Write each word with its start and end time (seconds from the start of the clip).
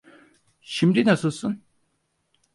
Şimdi 0.61 1.05
nasılsın? 1.05 1.61